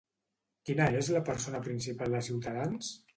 Quina 0.69 0.87
és 1.01 1.09
la 1.15 1.21
persona 1.27 1.59
principal 1.67 2.17
de 2.17 2.23
Ciutadans? 2.29 2.91